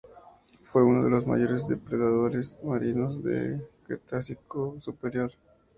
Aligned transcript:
Fue 0.63 0.83
uno 0.83 1.03
de 1.03 1.11
los 1.11 1.27
mayores 1.27 1.67
depredadores 1.67 2.57
marinos 2.63 3.23
del 3.23 3.67
Cretácico 3.85 4.77
Superior. 4.81 5.31